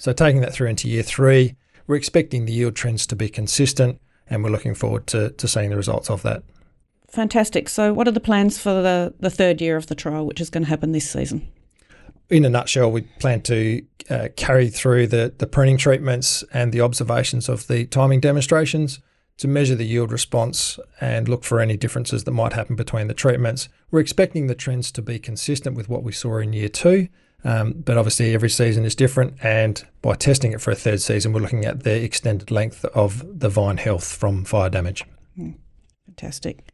So, 0.00 0.14
taking 0.14 0.40
that 0.40 0.54
through 0.54 0.68
into 0.68 0.88
year 0.88 1.02
three, 1.02 1.56
we're 1.86 1.96
expecting 1.96 2.46
the 2.46 2.54
yield 2.54 2.74
trends 2.74 3.06
to 3.08 3.14
be 3.14 3.28
consistent 3.28 4.00
and 4.28 4.42
we're 4.42 4.48
looking 4.48 4.74
forward 4.74 5.06
to, 5.08 5.28
to 5.32 5.46
seeing 5.46 5.68
the 5.68 5.76
results 5.76 6.08
of 6.08 6.22
that. 6.22 6.42
Fantastic. 7.10 7.68
So, 7.68 7.92
what 7.92 8.08
are 8.08 8.12
the 8.12 8.18
plans 8.18 8.58
for 8.58 8.80
the, 8.80 9.12
the 9.20 9.28
third 9.28 9.60
year 9.60 9.76
of 9.76 9.88
the 9.88 9.94
trial, 9.94 10.24
which 10.24 10.40
is 10.40 10.48
going 10.48 10.64
to 10.64 10.70
happen 10.70 10.92
this 10.92 11.10
season? 11.10 11.46
In 12.30 12.46
a 12.46 12.48
nutshell, 12.48 12.90
we 12.90 13.02
plan 13.02 13.42
to 13.42 13.84
uh, 14.08 14.28
carry 14.36 14.70
through 14.70 15.08
the, 15.08 15.34
the 15.36 15.46
pruning 15.46 15.76
treatments 15.76 16.42
and 16.50 16.72
the 16.72 16.80
observations 16.80 17.50
of 17.50 17.66
the 17.66 17.84
timing 17.84 18.20
demonstrations 18.20 19.00
to 19.36 19.48
measure 19.48 19.74
the 19.74 19.84
yield 19.84 20.12
response 20.12 20.78
and 21.02 21.28
look 21.28 21.44
for 21.44 21.60
any 21.60 21.76
differences 21.76 22.24
that 22.24 22.30
might 22.30 22.54
happen 22.54 22.74
between 22.74 23.06
the 23.06 23.14
treatments. 23.14 23.68
We're 23.90 24.00
expecting 24.00 24.46
the 24.46 24.54
trends 24.54 24.90
to 24.92 25.02
be 25.02 25.18
consistent 25.18 25.76
with 25.76 25.90
what 25.90 26.02
we 26.02 26.12
saw 26.12 26.38
in 26.38 26.54
year 26.54 26.70
two, 26.70 27.08
um, 27.44 27.72
but 27.72 27.96
obviously 27.96 28.34
every 28.34 28.50
season 28.50 28.84
is 28.84 28.94
different. 28.94 29.34
And 29.42 29.82
by 30.02 30.14
testing 30.14 30.52
it 30.52 30.60
for 30.60 30.70
a 30.70 30.76
third 30.76 31.00
season, 31.00 31.32
we're 31.32 31.40
looking 31.40 31.64
at 31.64 31.82
the 31.82 32.02
extended 32.02 32.50
length 32.50 32.84
of 32.86 33.40
the 33.40 33.48
vine 33.48 33.78
health 33.78 34.12
from 34.12 34.44
fire 34.44 34.70
damage. 34.70 35.04
Mm, 35.38 35.56
fantastic. 36.06 36.68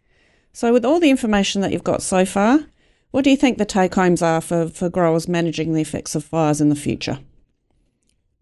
So, 0.53 0.73
with 0.73 0.85
all 0.85 1.01
the 1.01 1.11
information 1.11 1.61
that 1.61 1.73
you've 1.73 1.85
got 1.85 2.03
so 2.03 2.25
far, 2.25 2.61
what 3.11 3.25
do 3.25 3.31
you 3.31 3.37
think 3.37 3.59
the 3.59 3.65
take 3.65 3.95
homes 3.95 4.23
are 4.23 4.41
for, 4.41 4.69
for 4.69 4.89
growers 4.89 5.29
managing 5.29 5.73
the 5.73 5.81
effects 5.81 6.15
of 6.15 6.25
fires 6.25 6.61
in 6.61 6.69
the 6.69 6.75
future? 6.75 7.19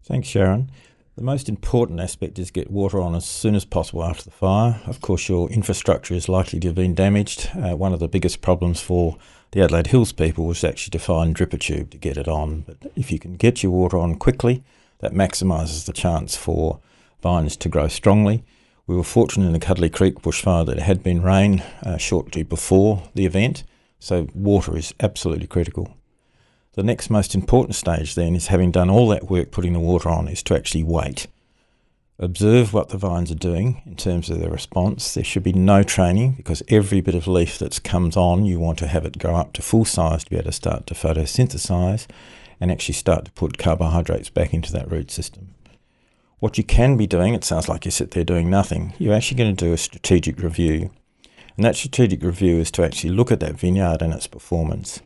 Thanks, 0.03 0.27
Sharon. 0.27 0.71
The 1.15 1.21
most 1.21 1.47
important 1.47 2.01
aspect 2.01 2.37
is 2.39 2.51
get 2.51 2.69
water 2.69 2.99
on 2.99 3.15
as 3.15 3.23
soon 3.23 3.55
as 3.55 3.63
possible 3.63 4.03
after 4.03 4.25
the 4.25 4.31
fire. 4.31 4.81
Of 4.85 4.99
course, 4.99 5.29
your 5.29 5.49
infrastructure 5.49 6.13
is 6.13 6.27
likely 6.27 6.59
to 6.59 6.67
have 6.67 6.75
been 6.75 6.93
damaged. 6.93 7.49
Uh, 7.55 7.77
one 7.77 7.93
of 7.93 8.01
the 8.01 8.09
biggest 8.09 8.41
problems 8.41 8.81
for 8.81 9.15
the 9.51 9.61
Adelaide 9.61 9.87
Hills 9.87 10.11
people 10.11 10.45
was 10.45 10.61
actually 10.65 10.91
to 10.91 10.99
find 10.99 11.33
dripper 11.33 11.57
tube 11.57 11.91
to 11.91 11.97
get 11.97 12.17
it 12.17 12.27
on. 12.27 12.65
But 12.67 12.91
if 12.97 13.13
you 13.13 13.19
can 13.19 13.37
get 13.37 13.63
your 13.63 13.71
water 13.71 13.97
on 13.97 14.15
quickly, 14.15 14.61
that 14.99 15.13
maximises 15.13 15.85
the 15.85 15.93
chance 15.93 16.35
for 16.35 16.81
vines 17.21 17.55
to 17.57 17.69
grow 17.69 17.87
strongly. 17.87 18.43
We 18.85 18.97
were 18.97 19.03
fortunate 19.03 19.47
in 19.47 19.53
the 19.53 19.59
Cudlee 19.59 19.93
Creek 19.93 20.15
bushfire 20.15 20.65
that 20.65 20.79
it 20.79 20.83
had 20.83 21.01
been 21.01 21.23
rain 21.23 21.63
uh, 21.81 21.95
shortly 21.95 22.43
before 22.43 23.03
the 23.13 23.25
event, 23.25 23.63
so 23.99 24.27
water 24.35 24.75
is 24.75 24.93
absolutely 24.99 25.47
critical. 25.47 25.95
The 26.75 26.83
next 26.83 27.09
most 27.09 27.33
important 27.33 27.73
stage 27.75 28.15
then 28.15 28.35
is 28.35 28.47
having 28.47 28.69
done 28.69 28.89
all 28.89 29.07
that 29.07 29.29
work 29.29 29.49
putting 29.49 29.71
the 29.71 29.79
water 29.79 30.09
on 30.09 30.27
is 30.27 30.43
to 30.43 30.55
actually 30.55 30.83
wait. 30.83 31.27
Observe 32.19 32.73
what 32.73 32.89
the 32.89 32.97
vines 32.97 33.31
are 33.31 33.35
doing 33.35 33.81
in 33.85 33.95
terms 33.95 34.29
of 34.29 34.39
their 34.39 34.49
response. 34.49 35.13
There 35.13 35.23
should 35.23 35.43
be 35.43 35.53
no 35.53 35.83
training 35.83 36.33
because 36.33 36.63
every 36.67 36.99
bit 36.99 37.15
of 37.15 37.27
leaf 37.27 37.57
that 37.59 37.81
comes 37.85 38.17
on, 38.17 38.45
you 38.45 38.59
want 38.59 38.77
to 38.79 38.87
have 38.87 39.05
it 39.05 39.17
go 39.17 39.35
up 39.35 39.53
to 39.53 39.61
full 39.61 39.85
size 39.85 40.25
to 40.25 40.29
be 40.29 40.35
able 40.35 40.47
to 40.47 40.51
start 40.51 40.85
to 40.87 40.93
photosynthesize 40.93 42.07
and 42.59 42.69
actually 42.69 42.95
start 42.95 43.23
to 43.23 43.31
put 43.31 43.57
carbohydrates 43.57 44.29
back 44.29 44.53
into 44.53 44.73
that 44.73 44.91
root 44.91 45.11
system. 45.11 45.55
What 46.39 46.57
you 46.57 46.65
can 46.65 46.97
be 46.97 47.07
doing, 47.07 47.33
it 47.33 47.45
sounds 47.45 47.69
like 47.69 47.85
you 47.85 47.91
sit 47.91 48.11
there 48.11 48.25
doing 48.25 48.49
nothing, 48.49 48.93
you're 48.99 49.15
actually 49.15 49.37
going 49.37 49.55
to 49.55 49.65
do 49.65 49.71
a 49.71 49.77
strategic 49.77 50.39
review. 50.39 50.91
And 51.55 51.65
that 51.65 51.77
strategic 51.77 52.21
review 52.21 52.59
is 52.59 52.69
to 52.71 52.83
actually 52.83 53.11
look 53.11 53.31
at 53.31 53.39
that 53.39 53.57
vineyard 53.57 54.01
and 54.01 54.13
its 54.13 54.27
performance 54.27 54.99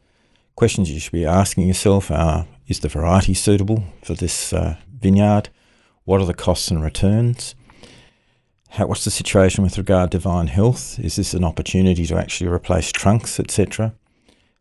questions 0.59 0.91
you 0.91 0.99
should 0.99 1.13
be 1.13 1.25
asking 1.25 1.65
yourself 1.65 2.11
are 2.11 2.45
is 2.67 2.81
the 2.81 2.89
variety 2.89 3.33
suitable 3.33 3.81
for 4.03 4.13
this 4.13 4.51
uh, 4.51 4.75
vineyard? 4.99 5.47
What 6.03 6.19
are 6.19 6.25
the 6.25 6.33
costs 6.33 6.69
and 6.69 6.83
returns? 6.83 7.55
How, 8.71 8.87
what's 8.87 9.05
the 9.05 9.09
situation 9.09 9.63
with 9.63 9.77
regard 9.77 10.11
to 10.11 10.19
vine 10.19 10.47
health? 10.47 10.99
Is 10.99 11.15
this 11.15 11.33
an 11.33 11.45
opportunity 11.45 12.05
to 12.07 12.17
actually 12.17 12.49
replace 12.49 12.91
trunks, 12.91 13.39
etc.? 13.39 13.93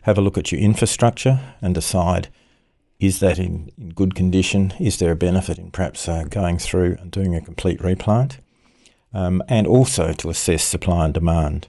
Have 0.03 0.17
a 0.17 0.21
look 0.21 0.39
at 0.39 0.53
your 0.53 0.61
infrastructure 0.61 1.41
and 1.61 1.75
decide 1.75 2.29
is 3.01 3.19
that 3.19 3.41
in, 3.41 3.73
in 3.77 3.89
good 3.89 4.15
condition? 4.15 4.75
Is 4.79 4.99
there 4.99 5.11
a 5.11 5.17
benefit 5.17 5.59
in 5.59 5.73
perhaps 5.73 6.09
uh, 6.09 6.23
going 6.31 6.59
through 6.59 6.97
and 7.01 7.11
doing 7.11 7.35
a 7.35 7.41
complete 7.41 7.81
replant? 7.83 8.39
Um, 9.13 9.43
and 9.49 9.67
also 9.67 10.13
to 10.13 10.31
assess 10.31 10.63
supply 10.63 11.07
and 11.07 11.15
demand. 11.15 11.67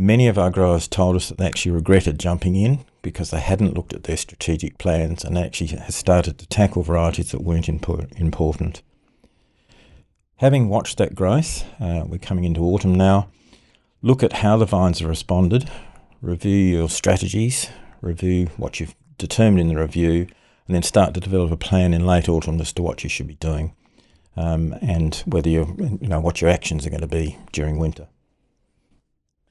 Many 0.00 0.28
of 0.28 0.38
our 0.38 0.50
growers 0.50 0.86
told 0.86 1.16
us 1.16 1.28
that 1.28 1.38
they 1.38 1.46
actually 1.46 1.72
regretted 1.72 2.20
jumping 2.20 2.54
in 2.54 2.84
because 3.02 3.32
they 3.32 3.40
hadn't 3.40 3.74
looked 3.74 3.92
at 3.92 4.04
their 4.04 4.16
strategic 4.16 4.78
plans 4.78 5.24
and 5.24 5.36
actually 5.36 5.76
started 5.88 6.38
to 6.38 6.46
tackle 6.46 6.82
varieties 6.84 7.32
that 7.32 7.42
weren't 7.42 7.66
impo- 7.66 8.16
important. 8.16 8.80
Having 10.36 10.68
watched 10.68 10.98
that 10.98 11.16
growth, 11.16 11.64
uh, 11.80 12.04
we're 12.06 12.18
coming 12.18 12.44
into 12.44 12.60
autumn 12.60 12.94
now, 12.94 13.28
look 14.00 14.22
at 14.22 14.34
how 14.34 14.56
the 14.56 14.66
vines 14.66 15.00
have 15.00 15.08
responded, 15.08 15.68
review 16.22 16.76
your 16.76 16.88
strategies, 16.88 17.68
review 18.00 18.50
what 18.56 18.78
you've 18.78 18.94
determined 19.18 19.62
in 19.62 19.74
the 19.74 19.80
review, 19.80 20.28
and 20.68 20.76
then 20.76 20.84
start 20.84 21.12
to 21.14 21.20
develop 21.20 21.50
a 21.50 21.56
plan 21.56 21.92
in 21.92 22.06
late 22.06 22.28
autumn 22.28 22.60
as 22.60 22.72
to 22.74 22.82
what 22.82 23.02
you 23.02 23.10
should 23.10 23.26
be 23.26 23.34
doing 23.34 23.74
um, 24.36 24.76
and 24.80 25.24
whether 25.26 25.48
you 25.48 25.98
you 26.00 26.06
know 26.06 26.20
what 26.20 26.40
your 26.40 26.48
actions 26.48 26.86
are 26.86 26.90
going 26.90 27.00
to 27.00 27.08
be 27.08 27.36
during 27.50 27.78
winter. 27.78 28.06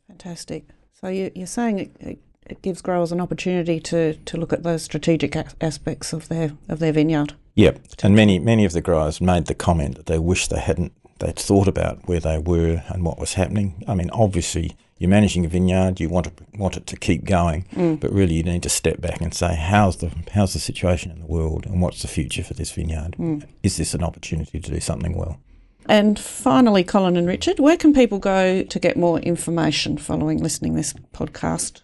Fantastic. 0.08 0.66
So 1.00 1.10
you, 1.10 1.32
are 1.38 1.46
saying 1.46 1.80
it, 1.80 2.20
it, 2.48 2.62
gives 2.62 2.82
growers 2.82 3.12
an 3.12 3.20
opportunity 3.20 3.80
to, 3.80 4.14
to 4.14 4.38
look 4.38 4.54
at 4.54 4.64
those 4.64 4.82
strategic 4.82 5.36
aspects 5.62 6.14
of 6.14 6.30
their 6.30 6.54
of 6.70 6.80
their 6.80 6.94
vineyard. 6.94 7.34
Yep, 7.56 7.80
and 8.04 8.16
many 8.16 8.40
many 8.40 8.66
of 8.66 8.72
the 8.72 8.82
growers 8.82 9.20
made 9.20 9.48
the 9.48 9.56
comment 9.56 9.96
that 9.96 10.06
they 10.06 10.20
wish 10.20 10.48
they 10.48 10.60
hadn't 10.60 10.94
they'd 11.20 11.36
thought 11.36 11.68
about 11.68 12.08
where 12.08 12.20
they 12.20 12.38
were 12.38 12.84
and 12.88 13.04
what 13.04 13.20
was 13.20 13.34
happening. 13.34 13.84
I 13.88 13.96
mean, 13.96 14.10
obviously, 14.12 14.76
you're 14.98 15.10
managing 15.10 15.46
a 15.46 15.50
vineyard, 15.50 16.00
you 16.00 16.10
want 16.10 16.26
to 16.26 16.46
want 16.58 16.78
it 16.78 16.88
to 16.88 16.98
keep 16.98 17.26
going, 17.26 17.66
mm. 17.74 18.00
but 18.00 18.12
really 18.12 18.36
you 18.36 18.44
need 18.44 18.64
to 18.64 18.70
step 18.70 19.02
back 19.02 19.22
and 19.22 19.34
say, 19.34 19.56
how's 19.56 19.98
the 19.98 20.12
how's 20.32 20.54
the 20.54 20.60
situation 20.60 21.12
in 21.12 21.20
the 21.20 21.26
world, 21.26 21.66
and 21.66 21.82
what's 21.82 22.02
the 22.02 22.08
future 22.08 22.44
for 22.44 22.54
this 22.54 22.72
vineyard? 22.72 23.16
Mm. 23.18 23.46
Is 23.64 23.78
this 23.78 23.94
an 23.94 24.04
opportunity 24.04 24.60
to 24.60 24.72
do 24.72 24.80
something 24.80 25.16
well? 25.16 25.40
And 25.88 26.20
finally, 26.20 26.84
Colin 26.84 27.16
and 27.16 27.28
Richard, 27.28 27.60
where 27.60 27.78
can 27.78 27.94
people 27.94 28.20
go 28.20 28.64
to 28.64 28.80
get 28.80 28.98
more 28.98 29.20
information 29.20 29.98
following 29.98 30.42
listening 30.44 30.76
this 30.76 30.94
podcast? 31.14 31.82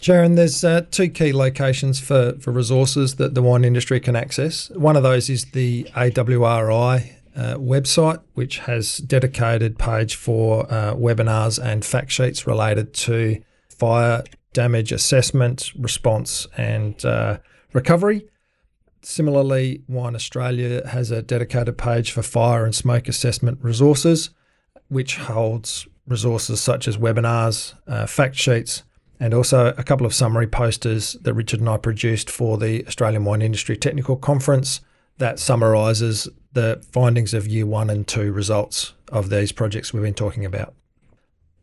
Sharon, 0.00 0.34
there's 0.34 0.64
uh, 0.64 0.84
two 0.90 1.08
key 1.08 1.32
locations 1.32 2.00
for, 2.00 2.32
for 2.40 2.50
resources 2.50 3.16
that 3.16 3.34
the 3.34 3.42
wine 3.42 3.64
industry 3.64 4.00
can 4.00 4.16
access. 4.16 4.68
One 4.70 4.96
of 4.96 5.04
those 5.04 5.30
is 5.30 5.52
the 5.52 5.84
AWRI 5.94 7.12
uh, 7.36 7.54
website, 7.54 8.20
which 8.34 8.58
has 8.60 8.98
dedicated 8.98 9.78
page 9.78 10.16
for 10.16 10.66
uh, 10.72 10.94
webinars 10.94 11.62
and 11.62 11.84
fact 11.84 12.10
sheets 12.10 12.46
related 12.46 12.94
to 12.94 13.42
fire 13.68 14.24
damage 14.52 14.92
assessment, 14.92 15.70
response, 15.78 16.46
and 16.56 17.04
uh, 17.04 17.38
recovery. 17.72 18.26
Similarly, 19.02 19.82
Wine 19.88 20.14
Australia 20.14 20.86
has 20.86 21.10
a 21.10 21.22
dedicated 21.22 21.76
page 21.76 22.12
for 22.12 22.22
fire 22.22 22.64
and 22.64 22.74
smoke 22.74 23.08
assessment 23.08 23.58
resources, 23.60 24.30
which 24.88 25.16
holds 25.16 25.88
resources 26.06 26.60
such 26.60 26.86
as 26.86 26.96
webinars, 26.96 27.74
uh, 27.88 28.06
fact 28.06 28.36
sheets, 28.36 28.84
and 29.18 29.34
also 29.34 29.74
a 29.76 29.82
couple 29.82 30.06
of 30.06 30.14
summary 30.14 30.46
posters 30.46 31.14
that 31.22 31.34
Richard 31.34 31.60
and 31.60 31.68
I 31.68 31.78
produced 31.78 32.30
for 32.30 32.58
the 32.58 32.86
Australian 32.86 33.24
Wine 33.24 33.42
Industry 33.42 33.76
Technical 33.76 34.16
Conference 34.16 34.80
that 35.18 35.38
summarises 35.38 36.28
the 36.52 36.84
findings 36.92 37.34
of 37.34 37.46
year 37.46 37.66
one 37.66 37.90
and 37.90 38.06
two 38.06 38.32
results 38.32 38.94
of 39.10 39.30
these 39.30 39.52
projects 39.52 39.92
we've 39.92 40.02
been 40.02 40.14
talking 40.14 40.44
about. 40.44 40.74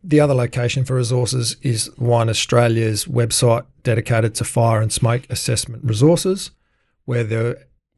The 0.02 0.20
other 0.20 0.34
location 0.34 0.84
for 0.84 0.94
resources 0.94 1.56
is 1.62 1.90
Wine 1.98 2.28
Australia's 2.28 3.06
website 3.06 3.64
dedicated 3.82 4.34
to 4.36 4.44
fire 4.44 4.80
and 4.80 4.92
smoke 4.92 5.22
assessment 5.30 5.84
resources 5.84 6.50
where 7.04 7.24
there 7.24 7.56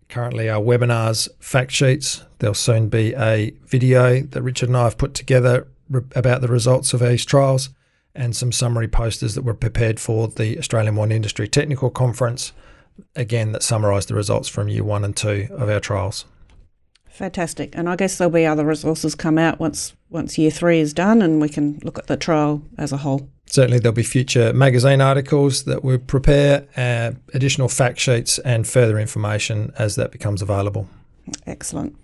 currently 0.09 0.49
are 0.49 0.61
webinars, 0.61 1.29
fact 1.41 1.71
sheets. 1.73 2.25
There'll 2.39 2.55
soon 2.55 2.89
be 2.89 3.15
a 3.15 3.53
video 3.65 4.21
that 4.21 4.43
Richard 4.43 4.69
and 4.69 4.77
I 4.77 4.85
have 4.85 4.99
put 4.99 5.15
together 5.15 5.69
about 6.15 6.41
the 6.41 6.49
results 6.49 6.95
of 6.95 7.01
these 7.01 7.25
trials 7.25 7.71
and 8.15 8.37
some 8.37 8.53
summary 8.53 8.89
posters 8.89 9.35
that 9.35 9.43
were 9.43 9.55
prepared 9.55 9.99
for 9.99 10.29
the 10.29 10.59
Australian 10.59 10.97
Wine 10.97 11.13
Industry 11.13 11.49
Technical 11.49 11.91
Conference, 11.91 12.53
again, 13.17 13.53
that 13.53 13.63
summarise 13.63 14.07
the 14.07 14.15
results 14.15 14.49
from 14.49 14.69
year 14.69 14.85
one 14.85 15.05
and 15.05 15.17
two 15.17 15.49
of 15.51 15.69
our 15.69 15.81
trials. 15.81 16.27
Fantastic. 17.09 17.77
And 17.77 17.89
I 17.89 17.97
guess 17.97 18.17
there'll 18.17 18.33
be 18.33 18.47
other 18.47 18.65
resources 18.65 19.15
come 19.15 19.39
out 19.39 19.61
once 19.61 19.95
once 20.09 20.39
year 20.39 20.51
three 20.51 20.81
is 20.81 20.93
done 20.93 21.23
and 21.23 21.41
we 21.41 21.49
can 21.49 21.79
look 21.83 21.99
at 21.99 22.07
the 22.07 22.17
trial 22.17 22.63
as 22.77 22.93
a 22.93 22.99
whole 22.99 23.31
certainly 23.53 23.79
there'll 23.79 23.95
be 23.95 24.03
future 24.03 24.51
magazine 24.55 25.03
articles 25.03 25.65
that 25.65 25.85
we 25.85 25.99
prepare, 25.99 26.67
uh, 26.75 27.13
additional 27.35 27.69
fact 27.69 28.01
sheets, 28.01 28.39
and 28.39 28.67
further 28.67 28.99
information 28.99 29.73
as 29.79 29.95
that 29.97 30.11
becomes 30.11 30.41
available. 30.41 30.89
Excellent. 31.47 31.95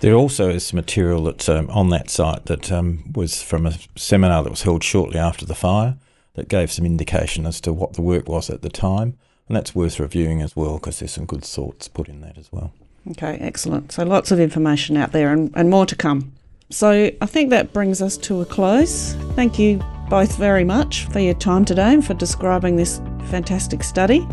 There 0.00 0.14
also 0.14 0.50
is 0.50 0.72
material 0.74 1.24
that's 1.24 1.48
um, 1.48 1.70
on 1.70 1.88
that 1.90 2.10
site 2.10 2.44
that 2.46 2.70
um, 2.70 3.10
was 3.14 3.40
from 3.42 3.66
a 3.66 3.72
seminar 3.96 4.42
that 4.42 4.50
was 4.50 4.62
held 4.62 4.84
shortly 4.84 5.18
after 5.18 5.46
the 5.46 5.54
fire 5.54 5.96
that 6.34 6.48
gave 6.48 6.70
some 6.70 6.84
indication 6.84 7.46
as 7.46 7.60
to 7.62 7.72
what 7.72 7.94
the 7.94 8.02
work 8.02 8.28
was 8.28 8.50
at 8.50 8.60
the 8.60 8.68
time. 8.68 9.16
And 9.48 9.56
that's 9.56 9.74
worth 9.74 9.98
reviewing 9.98 10.42
as 10.42 10.54
well 10.54 10.74
because 10.74 10.98
there's 10.98 11.12
some 11.12 11.26
good 11.26 11.44
thoughts 11.44 11.88
put 11.88 12.08
in 12.08 12.20
that 12.20 12.36
as 12.36 12.52
well. 12.52 12.72
Okay, 13.12 13.38
excellent. 13.40 13.92
So 13.92 14.04
lots 14.04 14.30
of 14.30 14.38
information 14.38 14.96
out 14.96 15.12
there 15.12 15.32
and, 15.32 15.50
and 15.54 15.70
more 15.70 15.86
to 15.86 15.96
come. 15.96 16.32
So 16.70 17.10
I 17.20 17.26
think 17.26 17.50
that 17.50 17.72
brings 17.72 18.02
us 18.02 18.16
to 18.18 18.40
a 18.42 18.44
close. 18.44 19.14
Thank 19.34 19.58
you 19.58 19.82
both 20.08 20.36
very 20.36 20.64
much 20.64 21.06
for 21.06 21.20
your 21.20 21.34
time 21.34 21.64
today 21.64 21.94
and 21.94 22.04
for 22.04 22.14
describing 22.14 22.76
this 22.76 23.00
fantastic 23.26 23.82
study. 23.82 24.26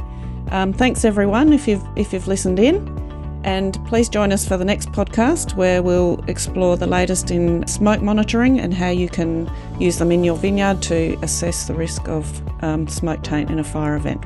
Um, 0.51 0.73
thanks 0.73 1.05
everyone 1.05 1.53
if 1.53 1.67
you've 1.67 1.85
if 1.95 2.11
you've 2.11 2.27
listened 2.27 2.59
in, 2.59 2.87
and 3.43 3.77
please 3.85 4.09
join 4.09 4.31
us 4.31 4.47
for 4.47 4.57
the 4.57 4.65
next 4.65 4.91
podcast 4.91 5.55
where 5.55 5.81
we'll 5.81 6.23
explore 6.27 6.75
the 6.75 6.87
latest 6.87 7.31
in 7.31 7.65
smoke 7.67 8.01
monitoring 8.01 8.59
and 8.59 8.73
how 8.73 8.89
you 8.89 9.07
can 9.07 9.49
use 9.79 9.97
them 9.97 10.11
in 10.11 10.23
your 10.23 10.35
vineyard 10.35 10.81
to 10.83 11.17
assess 11.21 11.67
the 11.67 11.73
risk 11.73 12.07
of 12.09 12.41
um, 12.63 12.87
smoke 12.87 13.23
taint 13.23 13.49
in 13.49 13.59
a 13.59 13.63
fire 13.63 13.95
event. 13.95 14.23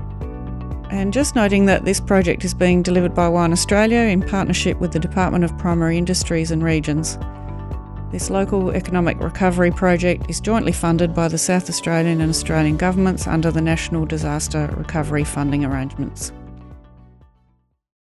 And 0.90 1.12
just 1.12 1.36
noting 1.36 1.66
that 1.66 1.86
this 1.86 2.00
project 2.00 2.46
is 2.46 2.54
being 2.54 2.84
delivered 2.84 3.16
by 3.16 3.28
Wine 3.28 3.52
Australia 3.52 4.00
in 4.00 4.22
partnership 4.22 4.80
with 4.80 4.94
the 4.94 5.00
Department 5.00 5.44
of 5.44 5.58
Primary 5.58 5.98
Industries 5.98 6.52
and 6.52 6.64
Regions. 6.64 7.18
This 8.13 8.29
local 8.29 8.70
economic 8.70 9.20
recovery 9.20 9.72
project 9.72 10.29
is 10.29 10.39
jointly 10.39 10.72
funded 10.72 11.15
by 11.15 11.27
the 11.29 11.38
South 11.39 11.67
Australian 11.67 12.22
and 12.22 12.29
Australian 12.29 12.77
governments 12.77 13.25
under 13.25 13.50
the 13.50 13.60
National 13.60 14.05
Disaster 14.05 14.72
Recovery 14.77 15.24
Funding 15.24 15.65
Arrangements. 15.65 16.32